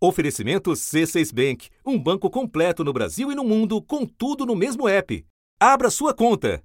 [0.00, 4.88] Oferecimento C6 Bank, um banco completo no Brasil e no mundo, com tudo no mesmo
[4.88, 5.24] app.
[5.58, 6.62] Abra sua conta.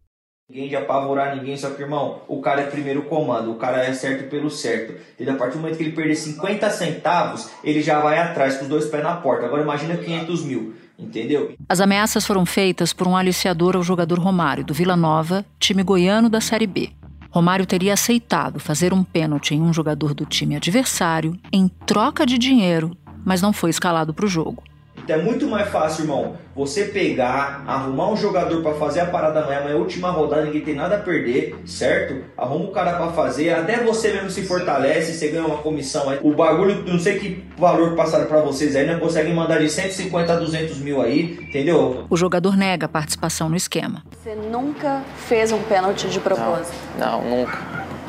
[0.47, 3.91] Ninguém de apavorar ninguém, só que, irmão, o cara é primeiro comando, o cara é
[3.91, 4.93] certo pelo certo.
[5.19, 8.65] E a partir do momento que ele perder 50 centavos, ele já vai atrás com
[8.65, 9.47] os dois pés na porta.
[9.47, 11.55] Agora imagina 500 mil, entendeu?
[11.67, 16.29] As ameaças foram feitas por um aliciador ao jogador Romário, do Vila Nova, time goiano
[16.29, 16.91] da Série B.
[17.31, 22.37] Romário teria aceitado fazer um pênalti em um jogador do time adversário em troca de
[22.37, 22.95] dinheiro
[23.25, 24.63] mas não foi escalado para o jogo.
[25.03, 29.41] Então é muito mais fácil, irmão, você pegar, arrumar um jogador para fazer a parada
[29.41, 32.23] amanhã, amanhã é a última rodada, ninguém tem nada a perder, certo?
[32.37, 36.19] Arruma o cara para fazer, até você mesmo se fortalece, você ganha uma comissão aí.
[36.21, 40.31] O bagulho, não sei que valor passaram para vocês aí, não conseguem mandar de 150
[40.31, 42.05] a 200 mil aí, entendeu?
[42.09, 44.03] O jogador nega a participação no esquema.
[44.23, 46.73] Você nunca fez um pênalti de propósito?
[46.97, 47.59] Não, não nunca.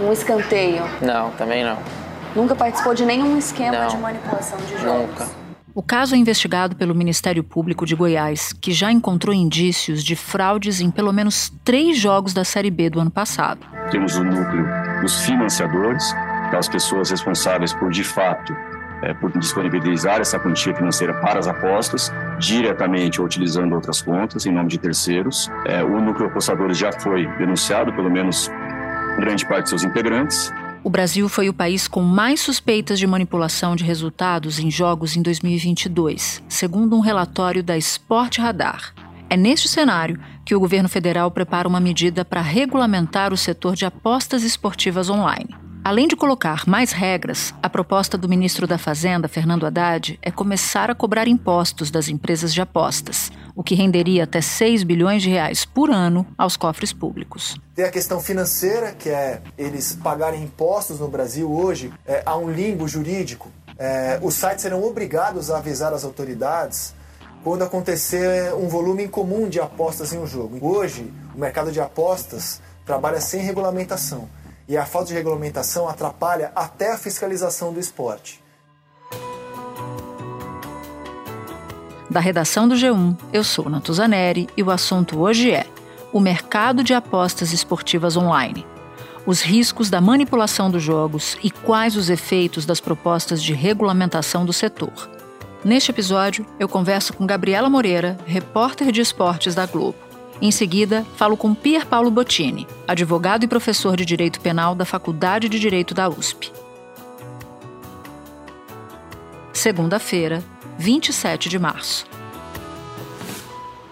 [0.01, 0.82] Um escanteio?
[1.01, 1.78] Não, também não.
[2.34, 3.88] Nunca participou de nenhum esquema Não.
[3.88, 5.09] de manipulação de jogos?
[5.09, 5.45] Nunca.
[5.74, 10.80] O caso é investigado pelo Ministério Público de Goiás, que já encontrou indícios de fraudes
[10.80, 13.66] em pelo menos três jogos da Série B do ano passado.
[13.91, 14.65] Temos o núcleo
[15.01, 16.15] dos financiadores,
[16.46, 18.54] aquelas pessoas responsáveis por, de fato,
[19.02, 24.52] é, por disponibilizar essa quantia financeira para as apostas, diretamente ou utilizando outras contas, em
[24.52, 25.51] nome de terceiros.
[25.66, 28.48] É, o núcleo apostadores já foi denunciado, pelo menos
[29.19, 30.52] grande parte de seus integrantes,
[30.85, 35.23] o Brasil foi o país com mais suspeitas de manipulação de resultados em jogos em
[35.23, 38.95] 2022, segundo um relatório da Sport Radar.
[39.30, 43.87] É neste cenário que o governo federal prepara uma medida para regulamentar o setor de
[43.87, 45.63] apostas esportivas online.
[45.85, 50.91] Além de colocar mais regras, a proposta do ministro da Fazenda, Fernando Haddad, é começar
[50.91, 55.66] a cobrar impostos das empresas de apostas, o que renderia até 6 bilhões de reais
[55.66, 57.60] por ano aos cofres públicos.
[57.74, 62.51] Tem a questão financeira, que é eles pagarem impostos no Brasil hoje, é, há um
[62.51, 63.52] limbo jurídico.
[63.79, 66.94] É, os sites serão obrigados a avisar as autoridades
[67.43, 70.66] quando acontecer um volume incomum de apostas em um jogo.
[70.66, 74.31] Hoje, o mercado de apostas trabalha sem regulamentação
[74.69, 78.42] e a falta de regulamentação atrapalha até a fiscalização do esporte.
[82.10, 85.66] Da redação do G1, eu sou Natuzaneri e o assunto hoje é
[86.12, 88.64] o mercado de apostas esportivas online.
[89.26, 94.52] Os riscos da manipulação dos jogos e quais os efeitos das propostas de regulamentação do
[94.52, 95.10] setor.
[95.64, 100.03] Neste episódio, eu converso com Gabriela Moreira, repórter de esportes da Globo.
[100.42, 105.48] Em seguida, falo com Pier Paulo Bottini, advogado e professor de Direito Penal da Faculdade
[105.48, 106.52] de Direito da USP.
[109.52, 110.42] Segunda-feira,
[110.76, 112.04] 27 de março.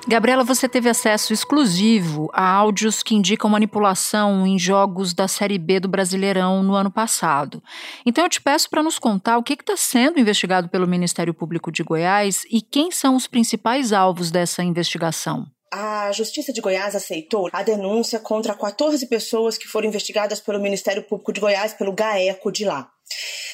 [0.06, 5.78] Gabriela, você teve acesso exclusivo a áudios que indicam manipulação em jogos da Série B
[5.78, 7.62] do Brasileirão no ano passado.
[8.04, 11.70] Então eu te peço para nos contar o que está sendo investigado pelo Ministério Público
[11.70, 15.46] de Goiás e quem são os principais alvos dessa investigação.
[16.12, 21.02] A Justiça de Goiás aceitou a denúncia contra 14 pessoas que foram investigadas pelo Ministério
[21.02, 22.90] Público de Goiás, pelo GAECO de lá.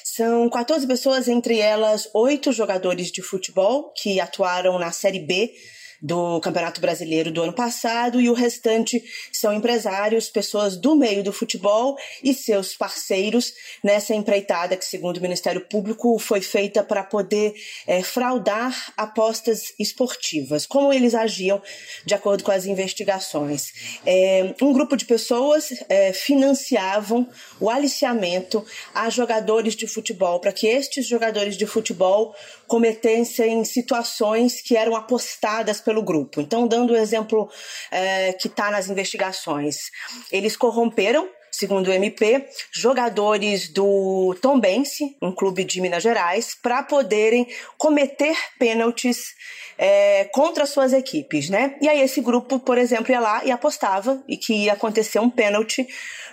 [0.02, 5.52] São 14 pessoas, entre elas oito jogadores de futebol que atuaram na Série B
[6.00, 11.32] do Campeonato Brasileiro do ano passado e o restante são empresários, pessoas do meio do
[11.32, 17.54] futebol e seus parceiros nessa empreitada que, segundo o Ministério Público, foi feita para poder
[17.86, 20.66] é, fraudar apostas esportivas.
[20.66, 21.60] Como eles agiam
[22.04, 23.72] de acordo com as investigações?
[24.06, 27.28] É, um grupo de pessoas é, financiavam
[27.60, 32.34] o aliciamento a jogadores de futebol para que estes jogadores de futebol
[32.66, 36.38] cometessem situações que eram apostadas pelo grupo.
[36.42, 37.50] Então, dando o exemplo
[37.90, 39.90] é, que está nas investigações,
[40.30, 41.26] eles corromperam
[41.58, 49.34] segundo o MP, jogadores do Tombense, um clube de Minas Gerais, para poderem cometer pênaltis
[49.76, 51.76] é, contra suas equipes, né?
[51.80, 55.30] E aí esse grupo, por exemplo, ia lá e apostava e que ia acontecer um
[55.30, 55.86] pênalti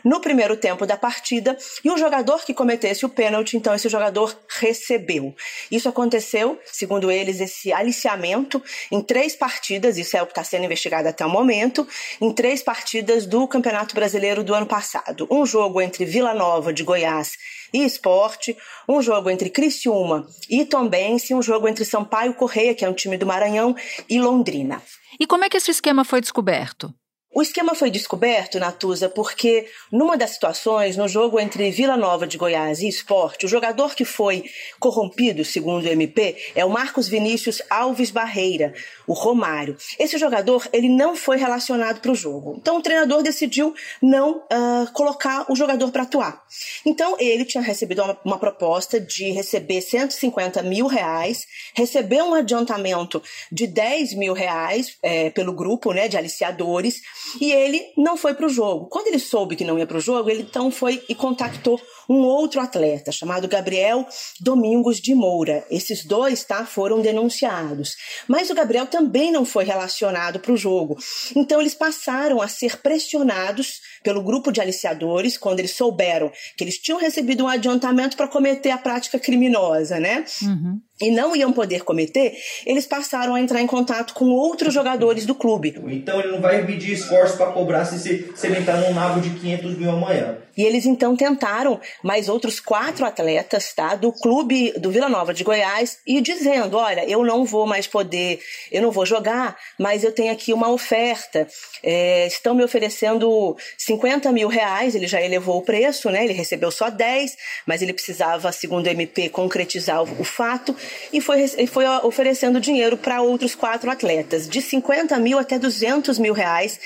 [0.03, 4.37] no primeiro tempo da partida e o jogador que cometesse o pênalti, então esse jogador
[4.47, 5.35] recebeu.
[5.71, 8.61] Isso aconteceu, segundo eles, esse aliciamento
[8.91, 11.87] em três partidas, isso é o que está sendo investigado até o momento,
[12.21, 15.14] em três partidas do Campeonato Brasileiro do ano passado.
[15.29, 17.33] Um jogo entre Vila Nova de Goiás
[17.73, 18.55] e Esporte,
[18.87, 23.17] um jogo entre Criciúma e Tombense, um jogo entre Sampaio Correia, que é um time
[23.17, 23.75] do Maranhão,
[24.09, 24.81] e Londrina.
[25.19, 26.93] E como é que esse esquema foi descoberto?
[27.37, 32.37] O esquema foi descoberto, Natuza, porque numa das situações, no jogo entre Vila Nova de
[32.37, 34.45] Goiás e Esporte, o jogador que foi
[34.79, 38.73] corrompido, segundo o MP, é o Marcos Vinícius Alves Barreira,
[39.05, 39.75] o Romário.
[39.99, 42.55] Esse jogador, ele não foi relacionado para o jogo.
[42.57, 46.41] Então o treinador decidiu não uh, colocar o jogador para atuar.
[46.85, 53.21] Então ele tinha recebido uma, uma proposta de receber 150 mil reais, receber um adiantamento
[53.51, 57.01] de 10 mil reais é, pelo grupo né, de aliciadores
[57.39, 58.87] e ele não foi para o jogo.
[58.87, 62.19] Quando ele soube que não ia para o jogo, ele então foi e contactou um
[62.19, 64.05] outro atleta chamado Gabriel
[64.39, 65.65] Domingos de Moura.
[65.69, 67.95] Esses dois, tá, foram denunciados.
[68.27, 70.97] Mas o Gabriel também não foi relacionado para o jogo.
[71.35, 76.77] Então eles passaram a ser pressionados pelo grupo de aliciadores quando eles souberam que eles
[76.77, 80.25] tinham recebido um adiantamento para cometer a prática criminosa, né?
[80.41, 85.25] Uhum e não iam poder cometer, eles passaram a entrar em contato com outros jogadores
[85.25, 85.75] do clube.
[85.87, 89.77] Então ele não vai pedir esforço para cobrar se você entrar num nabo de 500
[89.77, 90.37] mil amanhã.
[90.57, 95.43] E eles então tentaram mais outros quatro atletas tá, do clube do Vila Nova de
[95.43, 98.39] Goiás e dizendo: olha, eu não vou mais poder,
[98.71, 101.45] eu não vou jogar, mas eu tenho aqui uma oferta.
[101.83, 106.23] É, estão me oferecendo 50 mil reais, ele já elevou o preço, né?
[106.23, 110.73] Ele recebeu só 10, mas ele precisava, segundo o MP, concretizar o, o fato
[111.11, 116.19] e foi, e foi oferecendo dinheiro para outros quatro atletas, de 50 mil até 200
[116.19, 116.79] mil reais.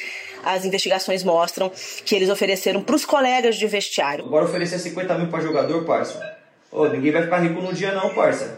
[0.44, 1.72] As investigações mostram
[2.06, 4.26] que eles ofereceram para os colegas de vestiário.
[4.26, 6.38] Agora oferecer 50 mil para jogador, parça.
[6.72, 8.58] Ô, ninguém vai ficar rico no dia não, parça.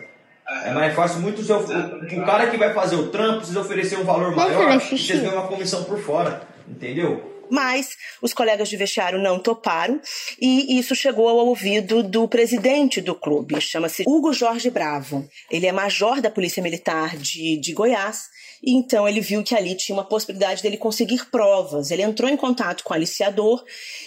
[0.65, 4.03] É mais fácil muito o, o, cara que vai fazer o trampo precisa oferecer um
[4.03, 7.30] valor maior e vocês ganham uma comissão por fora, entendeu?
[7.51, 10.00] Mas os colegas de vestiário não toparam
[10.39, 15.27] e isso chegou ao ouvido do presidente do clube, chama-se Hugo Jorge Bravo.
[15.51, 18.30] Ele é major da Polícia Militar de, de Goiás
[18.63, 21.92] e então ele viu que ali tinha uma possibilidade dele conseguir provas.
[21.92, 23.63] Ele entrou em contato com o aliciador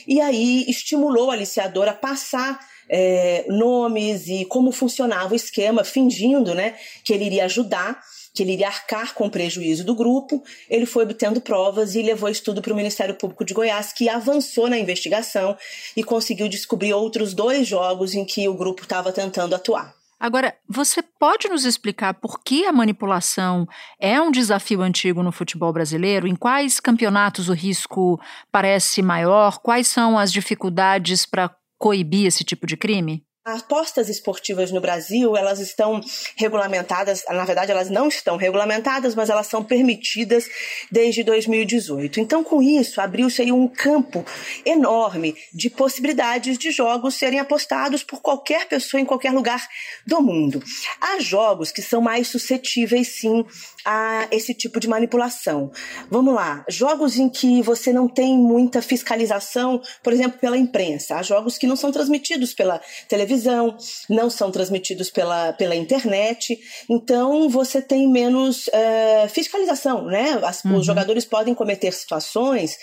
[0.07, 2.59] e aí estimulou o aliciador a passar
[2.89, 8.01] é, nomes e como funcionava o esquema, fingindo né, que ele iria ajudar
[8.35, 12.29] que ele iria arcar com o prejuízo do grupo, ele foi obtendo provas e levou
[12.29, 15.57] isso tudo para o Ministério Público de Goiás, que avançou na investigação
[15.97, 19.95] e conseguiu descobrir outros dois jogos em que o grupo estava tentando atuar.
[20.19, 23.67] Agora, você pode nos explicar por que a manipulação
[24.01, 26.27] é um desafio antigo no futebol brasileiro?
[26.27, 28.19] Em quais campeonatos o risco
[28.51, 29.59] parece maior?
[29.59, 33.23] Quais são as dificuldades para coibir esse tipo de crime?
[33.47, 36.01] As apostas esportivas no Brasil, elas estão
[36.35, 40.49] regulamentadas, na verdade elas não estão regulamentadas, mas elas são permitidas
[40.91, 42.21] desde 2018.
[42.21, 44.25] Então, com isso, abriu-se aí um campo
[44.65, 49.69] enorme de possibilidades de jogos serem apostados por qualquer pessoa em qualquer lugar
[50.07, 50.63] do mundo.
[50.99, 53.45] Há jogos que são mais suscetíveis, sim,
[53.85, 55.71] a esse tipo de manipulação.
[56.11, 61.17] Vamos lá, jogos em que você não tem muita fiscalização, por exemplo, pela imprensa.
[61.17, 63.77] Há jogos que não são transmitidos pela televisão televisão,
[64.09, 66.59] não são transmitidos pela, pela internet,
[66.89, 70.41] então você tem menos uh, fiscalização, né?
[70.43, 70.77] As, uhum.
[70.77, 72.77] Os jogadores podem cometer situações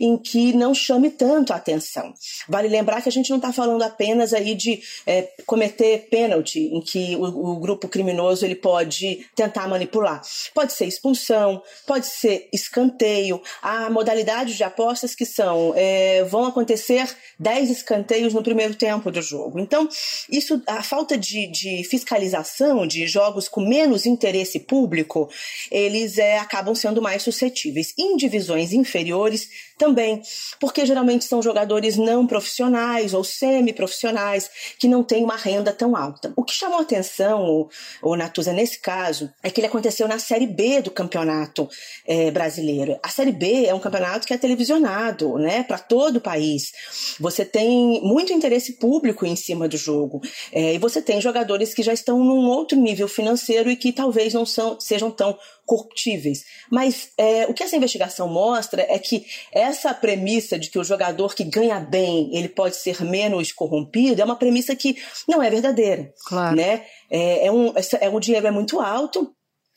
[0.00, 2.12] em que não chame tanto a atenção.
[2.48, 6.80] Vale lembrar que a gente não está falando apenas aí de é, cometer pênalti, em
[6.80, 10.20] que o, o, grupo criminoso ele pode tentar manipular.
[10.54, 13.40] Pode ser expulsão, pode ser escanteio.
[13.62, 17.08] Há modalidades de apostas que são é, vão acontecer
[17.38, 19.58] 10 escanteios no primeiro tempo do jogo.
[19.58, 19.88] Então,
[20.30, 25.30] isso, a falta de, de fiscalização de jogos com menos interesse público,
[25.70, 27.94] eles é, acabam sendo mais suscetíveis.
[27.98, 29.48] Em divisões inferiores,
[29.78, 30.20] também,
[30.60, 36.32] porque geralmente são jogadores não profissionais ou semi-profissionais que não têm uma renda tão alta.
[36.36, 37.68] O que chamou atenção,
[38.02, 41.68] o, Natuza, nesse caso, é que ele aconteceu na Série B do campeonato
[42.06, 42.98] é, brasileiro.
[43.02, 46.72] A Série B é um campeonato que é televisionado, né, para todo o país.
[47.20, 50.20] Você tem muito interesse público em cima do jogo.
[50.52, 54.34] É, e você tem jogadores que já estão num outro nível financeiro e que talvez
[54.34, 55.38] não são, sejam tão
[55.68, 56.44] corruptíveis.
[56.70, 61.34] Mas é, o que essa investigação mostra é que essa premissa de que o jogador
[61.34, 64.96] que ganha bem ele pode ser menos corrompido é uma premissa que
[65.28, 66.10] não é verdadeira.
[66.26, 66.56] Claro.
[66.56, 66.86] Né?
[67.10, 69.30] É, é um, é um dinheiro é muito alto,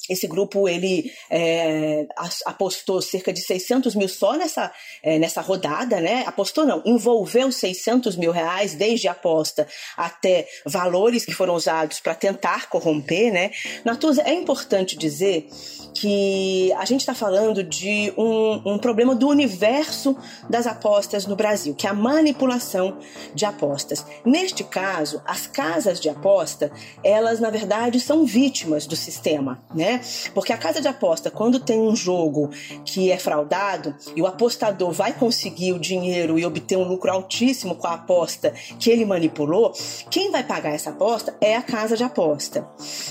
[0.10, 2.05] esse grupo ele é,
[2.46, 4.72] apostou cerca de 600 mil só nessa,
[5.03, 6.24] é, nessa rodada, né?
[6.25, 12.15] Apostou não, envolveu 600 mil reais desde a aposta até valores que foram usados para
[12.15, 13.51] tentar corromper, né?
[13.86, 15.48] Natuza, é importante dizer
[15.93, 20.15] que a gente está falando de um, um, problema do universo
[20.50, 22.98] das apostas no Brasil, que é a manipulação
[23.36, 24.05] de apostas.
[24.25, 26.72] Neste caso, as casas de aposta,
[27.03, 30.00] elas na verdade são vítimas do sistema, né?
[30.34, 32.50] Porque a casa de aposta, quando tem um jogo
[32.86, 37.75] que é fraudado e o apostador vai conseguir o dinheiro e obter um lucro altíssimo
[37.75, 39.74] com a aposta que ele manipulou,
[40.10, 42.67] quem vai pagar essa aposta é a casa de aposta.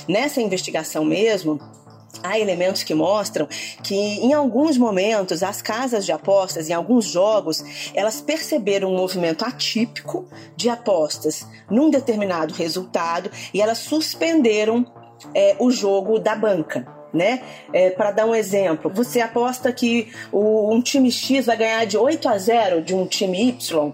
[0.09, 1.61] Nessa investigação mesmo,
[2.23, 3.47] há elementos que mostram
[3.83, 7.63] que em alguns momentos as casas de apostas, em alguns jogos,
[7.95, 14.87] elas perceberam um movimento atípico de apostas num determinado resultado e elas suspenderam
[15.35, 17.00] é, o jogo da banca.
[17.13, 17.43] Né?
[17.73, 21.99] É, Para dar um exemplo, você aposta que o, um time X vai ganhar de
[21.99, 23.93] 8 a 0 de um time Y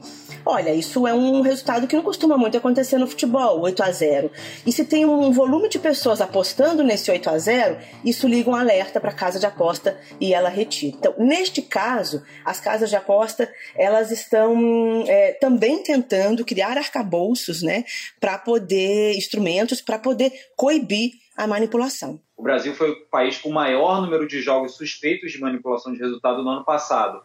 [0.49, 4.30] Olha, isso é um resultado que não costuma muito acontecer no futebol, 8 a 0.
[4.64, 8.54] E se tem um volume de pessoas apostando nesse 8 a 0, isso liga um
[8.54, 10.96] alerta para a casa de aposta e ela retira.
[10.96, 17.85] Então, neste caso, as casas de aposta elas estão é, também tentando criar arcabouços, né,
[18.20, 22.20] para poder instrumentos para poder coibir a manipulação.
[22.37, 25.99] O Brasil foi o país com o maior número de jogos suspeitos de manipulação de
[25.99, 27.23] resultado no ano passado.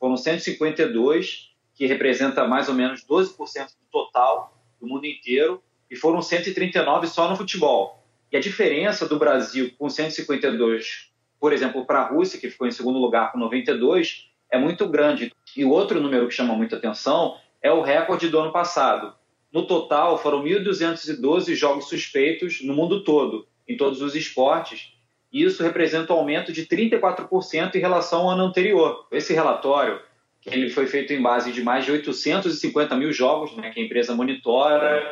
[0.00, 6.22] Foram 152 que representa mais ou menos 12% do total do mundo inteiro, e foram
[6.22, 8.02] 139 só no futebol.
[8.30, 12.72] E a diferença do Brasil com 152, por exemplo, para a Rússia, que ficou em
[12.72, 15.32] segundo lugar com 92, é muito grande.
[15.56, 19.14] E o outro número que chama muita atenção é o recorde do ano passado.
[19.52, 24.92] No total, foram 1.212 jogos suspeitos no mundo todo, em todos os esportes,
[25.32, 29.06] e isso representa um aumento de 34% em relação ao ano anterior.
[29.10, 30.00] Esse relatório
[30.46, 34.14] ele foi feito em base de mais de 850 mil jogos, né, que a empresa
[34.14, 35.02] monitora,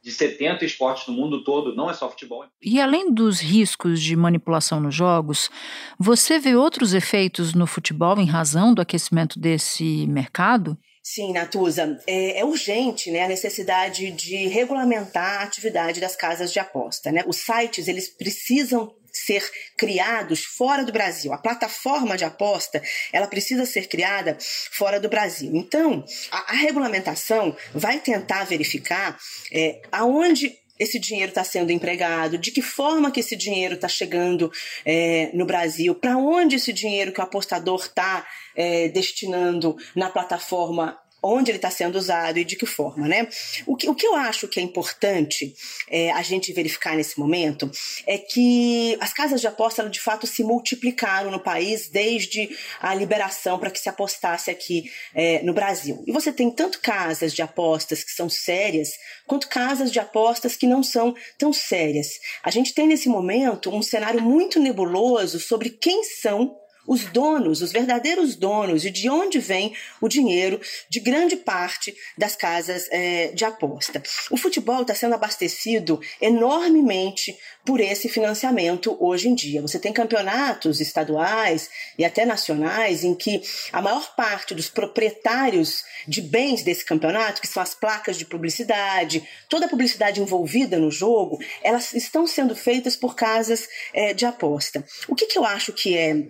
[0.00, 2.44] de 70 esportes no mundo todo, não é só futebol.
[2.62, 5.50] E além dos riscos de manipulação nos jogos,
[5.98, 10.78] você vê outros efeitos no futebol em razão do aquecimento desse mercado?
[11.08, 16.58] Sim, Natuza, é, é, urgente né, a necessidade de regulamentar a atividade das casas de
[16.58, 17.12] aposta.
[17.12, 17.22] Né?
[17.28, 19.48] Os sites eles precisam ser
[19.78, 21.32] criados fora do Brasil.
[21.32, 22.82] A plataforma de aposta,
[23.12, 25.52] ela precisa ser criada fora do Brasil.
[25.54, 29.16] Então, a, a regulamentação vai tentar verificar
[29.52, 34.50] é, aonde esse dinheiro está sendo empregado, de que forma que esse dinheiro está chegando
[34.84, 40.98] é, no Brasil, para onde esse dinheiro que o apostador está é, destinando na plataforma
[41.26, 43.28] onde ele está sendo usado e de que forma, né?
[43.66, 45.54] O que, o que eu acho que é importante
[45.88, 47.70] é, a gente verificar nesse momento
[48.06, 52.48] é que as casas de aposta de fato se multiplicaram no país desde
[52.80, 56.02] a liberação para que se apostasse aqui é, no Brasil.
[56.06, 58.90] E você tem tanto casas de apostas que são sérias,
[59.26, 62.18] quanto casas de apostas que não são tão sérias.
[62.42, 66.56] A gente tem nesse momento um cenário muito nebuloso sobre quem são
[66.86, 72.34] os donos, os verdadeiros donos e de onde vem o dinheiro de grande parte das
[72.34, 74.02] casas é, de aposta.
[74.30, 79.60] O futebol está sendo abastecido enormemente por esse financiamento hoje em dia.
[79.60, 86.22] Você tem campeonatos estaduais e até nacionais em que a maior parte dos proprietários de
[86.22, 91.38] bens desse campeonato, que são as placas de publicidade, toda a publicidade envolvida no jogo,
[91.62, 94.84] elas estão sendo feitas por casas é, de aposta.
[95.08, 96.24] O que, que eu acho que é é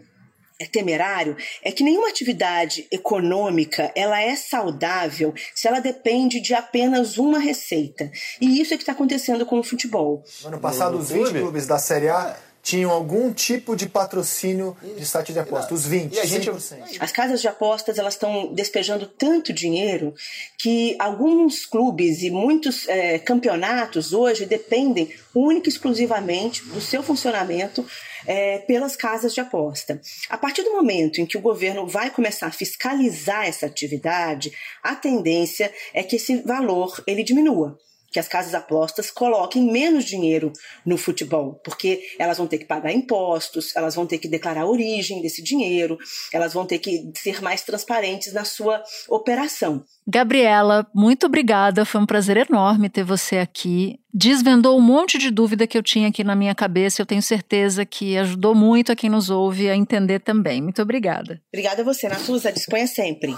[0.65, 7.39] temerário é que nenhuma atividade econômica ela é saudável se ela depende de apenas uma
[7.39, 8.11] receita.
[8.41, 10.25] E isso é que está acontecendo com o futebol.
[10.43, 12.37] No ano passado, os 20 clubes da Série A
[12.67, 16.97] tinham algum tipo de patrocínio de site de apostas, os 20, e a gente, 100%.
[16.99, 20.13] As casas de apostas elas estão despejando tanto dinheiro
[20.59, 27.87] que alguns clubes e muitos é, campeonatos hoje dependem única e exclusivamente do seu funcionamento
[28.27, 30.01] é, pelas casas de aposta.
[30.29, 34.51] A partir do momento em que o governo vai começar a fiscalizar essa atividade,
[34.83, 37.79] a tendência é que esse valor ele diminua
[38.17, 40.51] que as casas apostas coloquem menos dinheiro
[40.87, 44.67] no futebol, porque elas vão ter que pagar impostos, elas vão ter que declarar a
[44.67, 45.99] origem desse dinheiro,
[46.33, 49.85] elas vão ter que ser mais transparentes na sua operação.
[50.09, 51.85] Gabriela, muito obrigada.
[51.85, 54.01] Foi um prazer enorme ter você aqui.
[54.15, 57.03] Desvendou um monte de dúvida que eu tinha aqui na minha cabeça.
[57.03, 60.63] Eu tenho certeza que ajudou muito a quem nos ouve a entender também.
[60.63, 61.43] Muito obrigada.
[61.53, 62.51] Obrigada a você, Natuza.
[62.51, 63.37] Disponha sempre.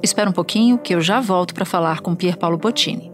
[0.00, 3.13] Espera um pouquinho que eu já volto para falar com Pier Paulo Bottini.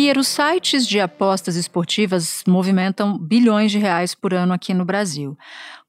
[0.00, 5.36] Piero, sites de apostas esportivas movimentam bilhões de reais por ano aqui no Brasil.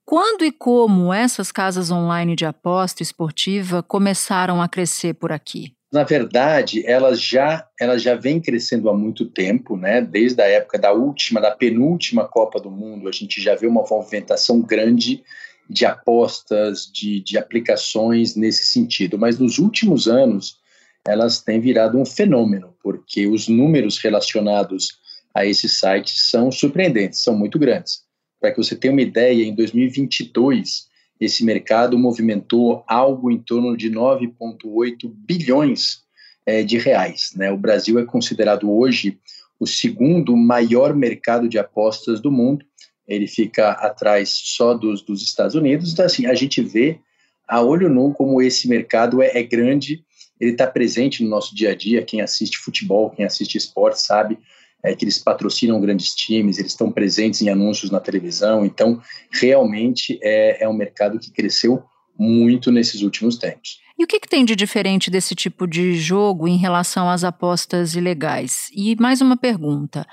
[0.03, 5.71] Quando e como essas casas online de aposta esportiva começaram a crescer por aqui?
[5.93, 10.01] Na verdade, elas já elas já vêm crescendo há muito tempo, né?
[10.01, 13.85] Desde a época da última, da penúltima Copa do Mundo, a gente já vê uma
[13.89, 15.23] movimentação grande
[15.69, 19.17] de apostas, de, de aplicações nesse sentido.
[19.17, 20.59] Mas nos últimos anos,
[21.07, 24.99] elas têm virado um fenômeno, porque os números relacionados
[25.33, 28.03] a esses sites são surpreendentes, são muito grandes.
[28.39, 30.87] Para que você tenha uma ideia, em 2022,
[31.19, 36.01] esse mercado movimentou algo em torno de 9,8 bilhões
[36.45, 37.31] é, de reais.
[37.35, 37.51] Né?
[37.51, 39.19] O Brasil é considerado hoje
[39.59, 42.65] o segundo maior mercado de apostas do mundo.
[43.07, 45.93] Ele fica atrás só dos, dos Estados Unidos.
[45.93, 46.99] Então, assim, a gente vê
[47.47, 50.03] a olho nu como esse mercado é, é grande
[50.41, 52.01] ele está presente no nosso dia a dia.
[52.01, 54.39] Quem assiste futebol, quem assiste esporte, sabe
[54.83, 58.65] é, que eles patrocinam grandes times, eles estão presentes em anúncios na televisão.
[58.65, 58.99] Então,
[59.31, 61.83] realmente é, é um mercado que cresceu
[62.17, 63.79] muito nesses últimos tempos.
[63.97, 67.93] E o que, que, tem de diferente desse tipo de jogo em relação às apostas
[67.93, 68.71] ilegais?
[68.73, 70.07] E mais uma pergunta: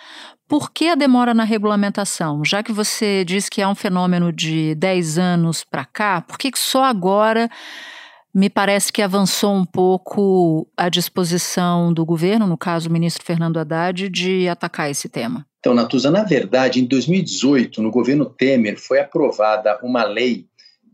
[0.46, 2.44] por que a demora na regulamentação?
[2.44, 6.50] Já que você diz que é um fenômeno de 10 anos para cá, por que,
[6.50, 7.48] que só agora
[8.34, 13.58] me parece que avançou um pouco a disposição do governo, no caso o ministro Fernando
[13.58, 15.46] Haddad, de atacar esse tema.
[15.58, 20.46] Então, Natuza, na verdade, em 2018, no governo Temer, foi aprovada uma lei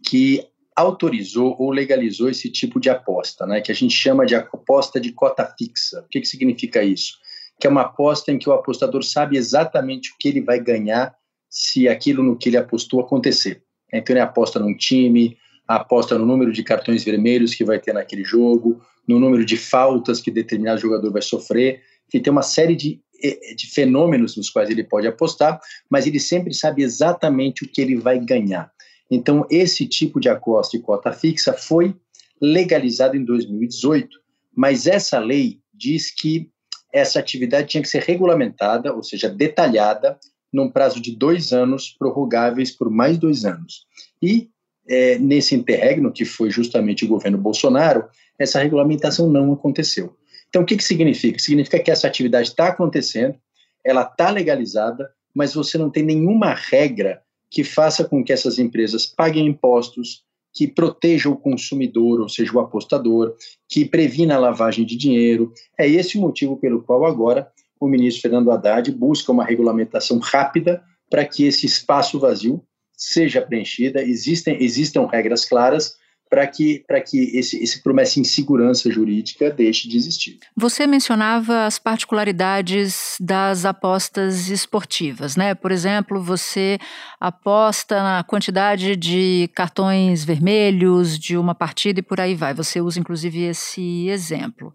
[0.06, 5.00] que autorizou ou legalizou esse tipo de aposta, né, que a gente chama de aposta
[5.00, 6.00] de cota fixa.
[6.00, 7.18] O que, que significa isso?
[7.60, 11.14] Que é uma aposta em que o apostador sabe exatamente o que ele vai ganhar
[11.48, 13.62] se aquilo no que ele apostou acontecer.
[13.92, 15.36] Então, ele aposta num time,
[15.66, 20.20] aposta no número de cartões vermelhos que vai ter naquele jogo, no número de faltas
[20.20, 23.00] que determinado jogador vai sofrer, que tem uma série de,
[23.56, 27.96] de fenômenos nos quais ele pode apostar, mas ele sempre sabe exatamente o que ele
[27.96, 28.70] vai ganhar.
[29.10, 31.94] Então, esse tipo de aposta e cota fixa foi
[32.40, 34.08] legalizado em 2018,
[34.56, 36.50] mas essa lei diz que
[36.92, 40.18] essa atividade tinha que ser regulamentada, ou seja, detalhada,
[40.52, 43.86] num prazo de dois anos, prorrogáveis por mais dois anos.
[44.22, 44.48] E
[44.88, 48.04] é, nesse interregno, que foi justamente o governo Bolsonaro,
[48.38, 50.16] essa regulamentação não aconteceu.
[50.48, 51.38] Então, o que, que significa?
[51.38, 53.34] Significa que essa atividade está acontecendo,
[53.84, 59.06] ela está legalizada, mas você não tem nenhuma regra que faça com que essas empresas
[59.06, 63.34] paguem impostos, que proteja o consumidor, ou seja, o apostador,
[63.68, 65.52] que previna a lavagem de dinheiro.
[65.78, 67.48] É esse o motivo pelo qual agora
[67.80, 72.62] o ministro Fernando Haddad busca uma regulamentação rápida para que esse espaço vazio
[72.96, 75.96] seja preenchida, existem, existam regras claras
[76.34, 80.38] para que, que esse, esse promessa insegurança jurídica deixe de existir.
[80.56, 85.54] Você mencionava as particularidades das apostas esportivas, né?
[85.54, 86.78] Por exemplo, você
[87.20, 92.52] aposta na quantidade de cartões vermelhos de uma partida e por aí vai.
[92.52, 94.74] Você usa inclusive esse exemplo.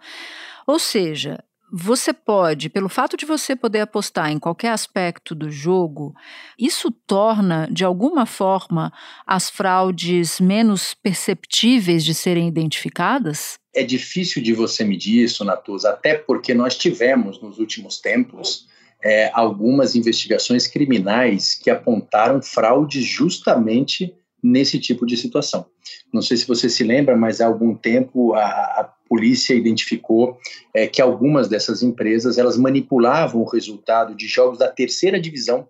[0.66, 6.16] Ou seja, você pode, pelo fato de você poder apostar em qualquer aspecto do jogo,
[6.58, 8.92] isso torna, de alguma forma,
[9.26, 13.60] as fraudes menos perceptíveis de serem identificadas?
[13.74, 18.68] É difícil de você medir isso, Natuza, até porque nós tivemos, nos últimos tempos,
[19.04, 25.66] é, algumas investigações criminais que apontaram fraudes justamente nesse tipo de situação.
[26.14, 30.38] Não sei se você se lembra, mas há algum tempo a, a polícia identificou
[30.74, 35.68] é, que algumas dessas empresas elas manipulavam o resultado de jogos da terceira divisão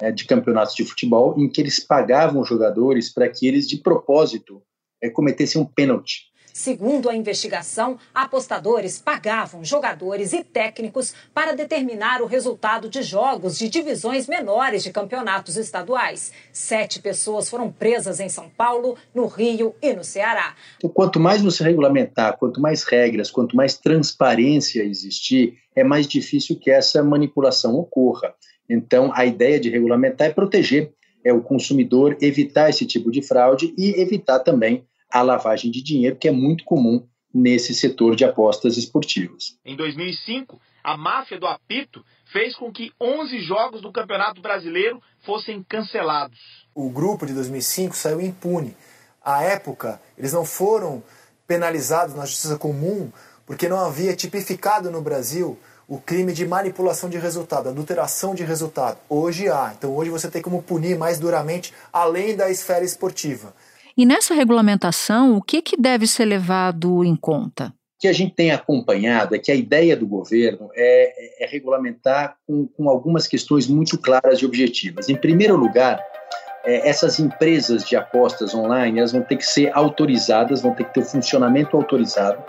[0.00, 4.62] é, de campeonatos de futebol, em que eles pagavam jogadores para que eles, de propósito,
[5.00, 12.26] é, cometessem um pênalti Segundo a investigação, apostadores pagavam jogadores e técnicos para determinar o
[12.26, 16.32] resultado de jogos de divisões menores de campeonatos estaduais.
[16.52, 20.54] Sete pessoas foram presas em São Paulo, no Rio e no Ceará.
[20.76, 26.58] Então, quanto mais você regulamentar, quanto mais regras, quanto mais transparência existir, é mais difícil
[26.58, 28.34] que essa manipulação ocorra.
[28.68, 30.92] Então, a ideia de regulamentar é proteger
[31.24, 36.16] é o consumidor, evitar esse tipo de fraude e evitar também a lavagem de dinheiro,
[36.16, 39.56] que é muito comum nesse setor de apostas esportivas.
[39.64, 45.62] Em 2005, a máfia do apito fez com que 11 jogos do Campeonato Brasileiro fossem
[45.62, 46.38] cancelados.
[46.74, 48.74] O grupo de 2005 saiu impune.
[49.22, 51.02] À época, eles não foram
[51.46, 53.12] penalizados na justiça comum
[53.46, 58.98] porque não havia tipificado no Brasil o crime de manipulação de resultado, adulteração de resultado.
[59.08, 59.74] Hoje há.
[59.76, 63.54] Então hoje você tem como punir mais duramente além da esfera esportiva.
[63.96, 67.74] E nessa regulamentação, o que, que deve ser levado em conta?
[67.98, 72.34] que a gente tem acompanhado é que a ideia do governo é, é, é regulamentar
[72.44, 75.08] com, com, algumas questões muito claras e objetivas.
[75.08, 76.02] Em primeiro lugar,
[76.64, 80.94] é, essas empresas de apostas online elas vão ter que ser autorizadas, vão ter que
[80.94, 82.42] ter o funcionamento autorizado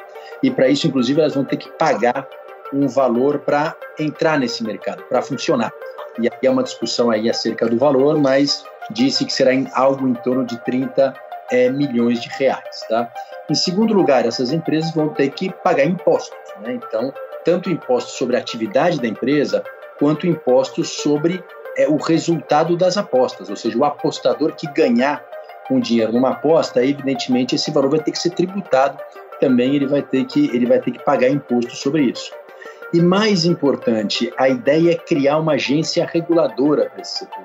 [0.43, 2.27] e para isso, inclusive, elas vão ter que pagar
[2.73, 5.71] um valor para entrar nesse mercado, para funcionar.
[6.19, 10.06] E aqui é uma discussão aí acerca do valor, mas disse que será em algo
[10.06, 11.13] em torno de 30
[11.51, 13.12] é, milhões de reais, tá?
[13.49, 16.73] Em segundo lugar, essas empresas vão ter que pagar impostos, né?
[16.73, 19.63] Então, tanto impostos sobre a atividade da empresa,
[19.99, 21.43] quanto impostos sobre
[21.77, 25.23] é, o resultado das apostas, ou seja, o apostador que ganhar
[25.69, 28.97] um dinheiro numa aposta, evidentemente esse valor vai ter que ser tributado,
[29.39, 32.32] também ele vai ter que ele vai ter que pagar imposto sobre isso.
[32.93, 36.91] E mais importante, a ideia é criar uma agência reguladora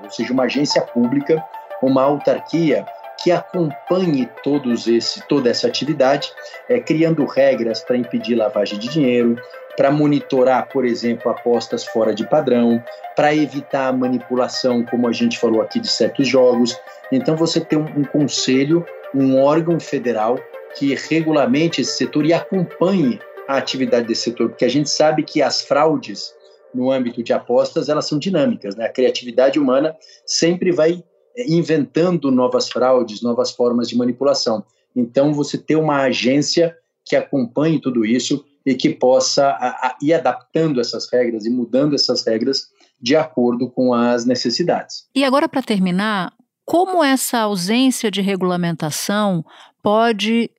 [0.02, 1.42] ou seja, uma agência pública,
[1.80, 2.84] uma autarquia
[3.28, 6.32] que acompanhe todos esse, toda essa atividade,
[6.66, 9.38] é, criando regras para impedir lavagem de dinheiro,
[9.76, 12.82] para monitorar, por exemplo, apostas fora de padrão,
[13.14, 16.74] para evitar a manipulação, como a gente falou aqui, de certos jogos.
[17.12, 18.82] Então, você tem um, um conselho,
[19.14, 20.40] um órgão federal
[20.74, 25.42] que regulamente esse setor e acompanhe a atividade desse setor, porque a gente sabe que
[25.42, 26.34] as fraudes
[26.74, 28.86] no âmbito de apostas elas são dinâmicas, né?
[28.86, 31.02] A criatividade humana sempre vai
[31.36, 34.64] inventando novas fraudes, novas formas de manipulação.
[34.94, 39.56] Então, você ter uma agência que acompanhe tudo isso e que possa
[40.02, 42.68] ir adaptando essas regras e mudando essas regras
[43.00, 45.06] de acordo com as necessidades.
[45.14, 46.32] E agora, para terminar,
[46.64, 49.44] como essa ausência de regulamentação
[49.82, 50.50] pode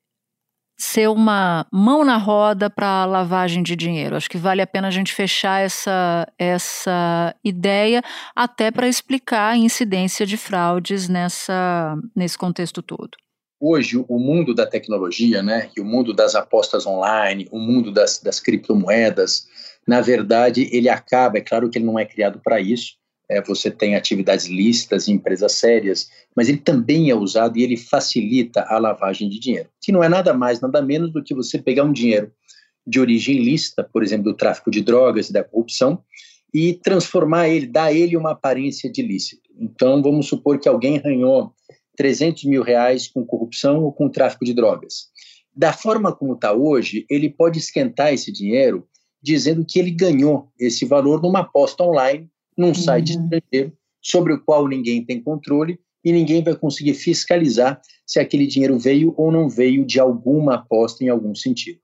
[0.79, 4.15] ser uma mão na roda para lavagem de dinheiro.
[4.15, 8.01] Acho que vale a pena a gente fechar essa, essa ideia
[8.33, 13.17] até para explicar a incidência de fraudes nessa, nesse contexto todo.
[13.59, 18.17] Hoje, o mundo da tecnologia, né, e o mundo das apostas online, o mundo das,
[18.19, 19.47] das criptomoedas,
[19.85, 22.93] na verdade, ele acaba, é claro que ele não é criado para isso,
[23.29, 27.77] é, você tem atividades lícitas em empresas sérias, mas ele também é usado e ele
[27.77, 31.59] facilita a lavagem de dinheiro, que não é nada mais, nada menos do que você
[31.59, 32.31] pegar um dinheiro
[32.87, 36.03] de origem lícita, por exemplo, do tráfico de drogas e da corrupção,
[36.51, 39.47] e transformar ele, dar ele uma aparência de lícito.
[39.59, 41.53] Então, vamos supor que alguém ranhou
[41.95, 45.09] 300 mil reais com corrupção ou com tráfico de drogas.
[45.55, 48.87] Da forma como está hoje, ele pode esquentar esse dinheiro
[49.21, 52.27] dizendo que ele ganhou esse valor numa aposta online
[52.59, 53.23] num site uhum.
[53.23, 58.77] estrangeiro sobre o qual ninguém tem controle e ninguém vai conseguir fiscalizar se aquele dinheiro
[58.77, 61.79] veio ou não veio de alguma aposta em algum sentido.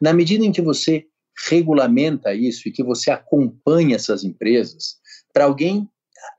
[0.00, 1.06] Na medida em que você
[1.48, 4.96] regulamenta isso e que você acompanha essas empresas,
[5.32, 5.88] para alguém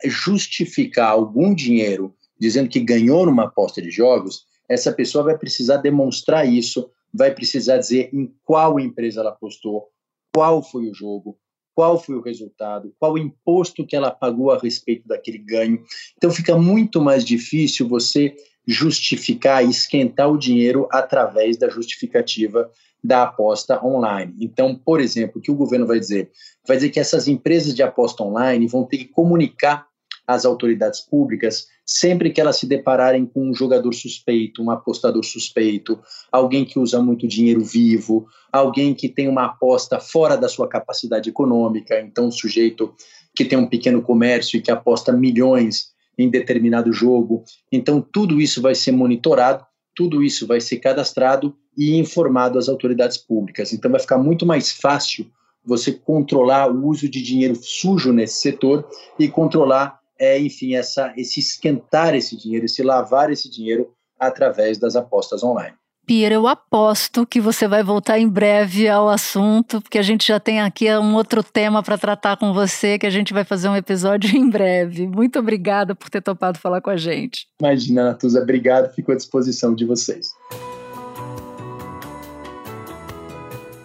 [0.06, 6.48] justificar algum dinheiro dizendo que ganhou numa aposta de jogos, essa pessoa vai precisar demonstrar
[6.48, 9.89] isso, vai precisar dizer em qual empresa ela apostou,
[10.34, 11.38] qual foi o jogo,
[11.75, 15.83] qual foi o resultado, qual o imposto que ela pagou a respeito daquele ganho.
[16.17, 22.69] Então fica muito mais difícil você justificar, esquentar o dinheiro através da justificativa
[23.03, 24.33] da aposta online.
[24.39, 26.31] Então, por exemplo, o que o governo vai dizer?
[26.65, 29.86] Vai dizer que essas empresas de aposta online vão ter que comunicar
[30.27, 35.99] às autoridades públicas sempre que elas se depararem com um jogador suspeito, um apostador suspeito,
[36.31, 41.29] alguém que usa muito dinheiro vivo, alguém que tem uma aposta fora da sua capacidade
[41.29, 42.93] econômica, então um sujeito
[43.36, 47.43] que tem um pequeno comércio e que aposta milhões em determinado jogo.
[47.71, 53.17] Então tudo isso vai ser monitorado, tudo isso vai ser cadastrado e informado às autoridades
[53.17, 53.73] públicas.
[53.73, 55.29] Então vai ficar muito mais fácil
[55.65, 61.39] você controlar o uso de dinheiro sujo nesse setor e controlar é, enfim, essa, esse
[61.39, 65.76] esquentar esse dinheiro, esse lavar esse dinheiro através das apostas online.
[66.06, 70.38] Pira, eu aposto que você vai voltar em breve ao assunto, porque a gente já
[70.38, 73.76] tem aqui um outro tema para tratar com você, que a gente vai fazer um
[73.76, 75.08] episódio em breve.
[75.08, 77.47] Muito obrigada por ter topado falar com a gente.
[77.62, 80.28] Imagina, Natuza, obrigado, fico à disposição de vocês.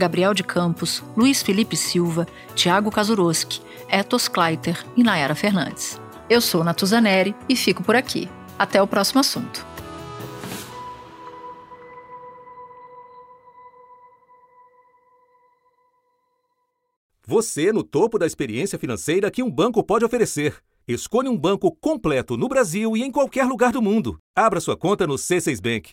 [0.00, 6.00] Gabriel de Campos, Luiz Felipe Silva, Tiago Kazuroski, Etos Kleiter e Nayara Fernandes.
[6.28, 8.26] Eu sou Natuzaneri e fico por aqui.
[8.58, 9.66] Até o próximo assunto.
[17.26, 20.56] Você no topo da experiência financeira que um banco pode oferecer.
[20.88, 24.18] Escolha um banco completo no Brasil e em qualquer lugar do mundo.
[24.34, 25.92] Abra sua conta no C6 Bank.